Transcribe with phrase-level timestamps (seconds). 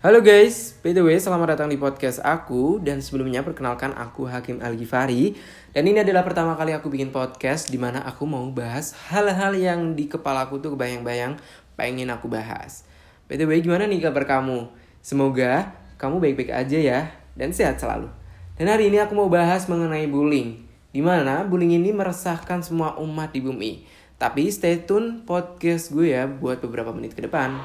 [0.00, 2.80] Halo guys, by the way selamat datang di podcast aku.
[2.80, 5.36] Dan sebelumnya perkenalkan aku Hakim Al-Ghifari.
[5.76, 9.92] Dan ini adalah pertama kali aku bikin podcast Di mana aku mau bahas hal-hal yang
[9.92, 11.36] di kepala aku tuh kebayang-bayang
[11.76, 12.88] Pengen aku bahas.
[13.28, 14.72] By the way gimana nih kabar kamu?
[15.04, 17.00] Semoga kamu baik-baik aja ya
[17.36, 18.08] Dan sehat selalu.
[18.56, 20.64] Dan hari ini aku mau bahas mengenai bullying
[20.96, 23.84] Di mana bullying ini meresahkan semua umat di bumi.
[24.16, 27.60] Tapi stay tune podcast gue ya buat beberapa menit ke depan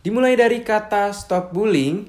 [0.00, 2.08] Dimulai dari kata stop bullying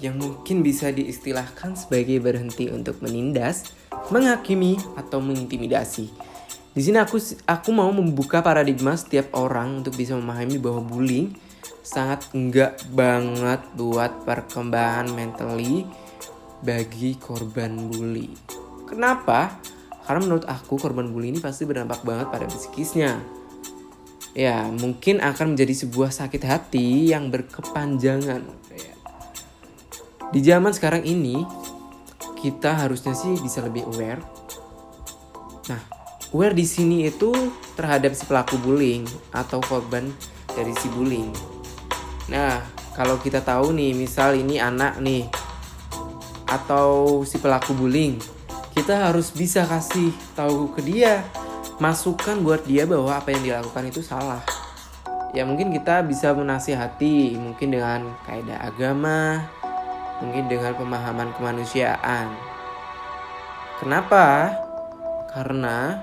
[0.00, 3.76] yang mungkin bisa diistilahkan sebagai berhenti untuk menindas,
[4.08, 6.08] menghakimi atau mengintimidasi.
[6.72, 11.36] Di sini aku aku mau membuka paradigma setiap orang untuk bisa memahami bahwa bullying
[11.84, 15.84] sangat enggak banget buat perkembangan mentally
[16.64, 18.32] bagi korban bully.
[18.88, 19.60] Kenapa?
[20.08, 23.20] Karena menurut aku korban bully ini pasti berdampak banget pada psikisnya
[24.36, 28.44] ya mungkin akan menjadi sebuah sakit hati yang berkepanjangan.
[30.28, 31.40] Di zaman sekarang ini
[32.36, 34.20] kita harusnya sih bisa lebih aware.
[35.72, 35.80] Nah,
[36.36, 37.32] aware di sini itu
[37.80, 40.04] terhadap si pelaku bullying atau korban
[40.52, 41.32] dari si bullying.
[42.28, 42.60] Nah,
[42.92, 45.24] kalau kita tahu nih, misal ini anak nih
[46.44, 48.20] atau si pelaku bullying,
[48.76, 51.24] kita harus bisa kasih tahu ke dia
[51.76, 54.40] masukan buat dia bahwa apa yang dilakukan itu salah.
[55.36, 59.44] Ya mungkin kita bisa menasihati, mungkin dengan kaidah agama,
[60.24, 62.32] mungkin dengan pemahaman kemanusiaan.
[63.76, 64.56] Kenapa?
[65.36, 66.00] Karena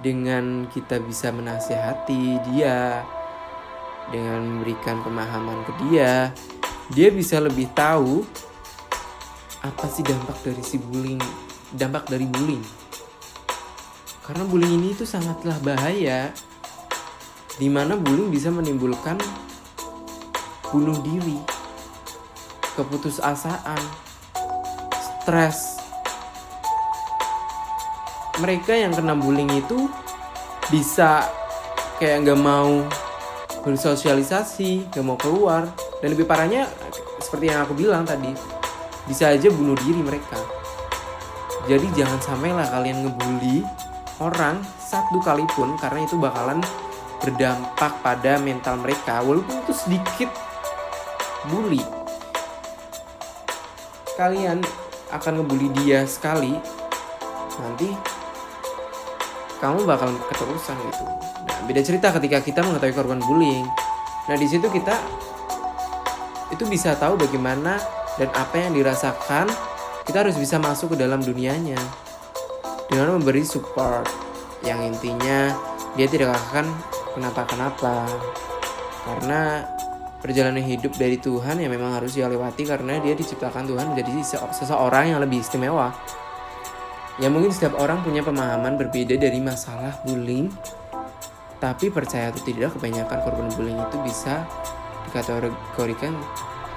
[0.00, 3.04] dengan kita bisa menasihati dia,
[4.08, 6.32] dengan memberikan pemahaman ke dia,
[6.96, 8.24] dia bisa lebih tahu
[9.60, 11.20] apa sih dampak dari si bullying,
[11.76, 12.87] dampak dari bullying
[14.28, 16.28] karena bullying ini itu sangatlah bahaya.
[17.56, 19.16] Di mana bullying bisa menimbulkan
[20.68, 21.40] bunuh diri,
[22.76, 23.80] keputusasaan,
[25.00, 25.80] stres.
[28.38, 29.88] Mereka yang kena bullying itu
[30.68, 31.24] bisa
[31.96, 32.84] kayak nggak mau
[33.64, 35.66] bersosialisasi, nggak mau keluar,
[36.04, 36.68] dan lebih parahnya
[37.18, 38.30] seperti yang aku bilang tadi,
[39.08, 40.38] bisa aja bunuh diri mereka.
[41.66, 43.66] Jadi jangan sampailah kalian ngebully
[44.18, 46.58] orang satu kali pun karena itu bakalan
[47.22, 50.30] berdampak pada mental mereka walaupun itu sedikit
[51.50, 51.82] bully.
[54.18, 54.62] Kalian
[55.14, 56.58] akan ngebully dia sekali
[57.58, 57.90] nanti
[59.58, 61.04] kamu bakal keterusan gitu.
[61.46, 63.66] Nah beda cerita ketika kita mengetahui korban bullying.
[64.30, 64.94] Nah di situ kita
[66.54, 67.78] itu bisa tahu bagaimana
[68.18, 69.46] dan apa yang dirasakan.
[70.06, 71.76] Kita harus bisa masuk ke dalam dunianya
[72.88, 74.08] dengan memberi support
[74.64, 75.52] yang intinya
[75.94, 76.66] dia tidak akan
[77.14, 78.08] kenapa-kenapa
[79.04, 79.64] karena
[80.18, 84.10] perjalanan hidup dari Tuhan yang memang harus dia lewati karena dia diciptakan Tuhan menjadi
[84.50, 85.94] seseorang yang lebih istimewa.
[87.18, 90.50] Ya mungkin setiap orang punya pemahaman berbeda dari masalah bullying,
[91.58, 94.46] tapi percaya atau tidak kebanyakan korban bullying itu bisa
[95.10, 96.14] dikategorikan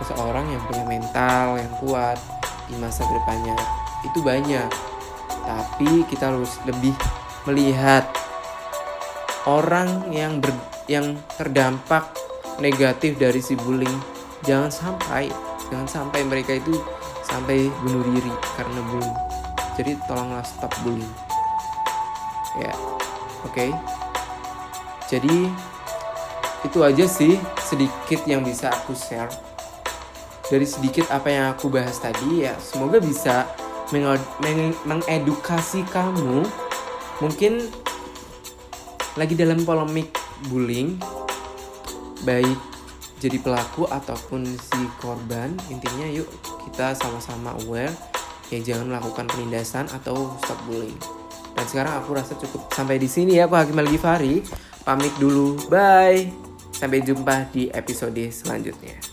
[0.02, 2.18] seseorang yang punya mental yang kuat
[2.66, 3.54] di masa depannya.
[4.02, 4.91] Itu banyak
[5.46, 6.94] tapi kita harus lebih
[7.50, 8.06] melihat
[9.50, 10.54] orang yang ber,
[10.86, 12.14] yang terdampak
[12.62, 13.98] negatif dari si bullying.
[14.46, 15.30] Jangan sampai
[15.70, 16.78] jangan sampai mereka itu
[17.26, 19.20] sampai bunuh diri karena bullying.
[19.78, 21.14] Jadi tolonglah stop bullying.
[22.60, 22.74] Ya
[23.48, 23.54] oke.
[23.54, 23.72] Okay.
[25.12, 25.52] jadi
[26.62, 27.36] itu aja sih
[27.66, 29.32] sedikit yang bisa aku share.
[30.52, 33.48] Dari sedikit apa yang aku bahas tadi ya semoga bisa
[33.92, 36.48] mengedukasi kamu
[37.20, 37.68] mungkin
[39.20, 40.16] lagi dalam polemik
[40.48, 40.96] bullying
[42.24, 42.58] baik
[43.22, 46.26] jadi pelaku ataupun si korban intinya yuk
[46.66, 47.94] kita sama-sama aware
[48.52, 51.00] ya jangan melakukan penindasan atau stop bullying.
[51.56, 54.44] Dan sekarang aku rasa cukup sampai di sini ya aku Hakim Al Ghifari.
[54.84, 55.56] Pamit dulu.
[55.72, 56.34] Bye.
[56.76, 59.11] Sampai jumpa di episode selanjutnya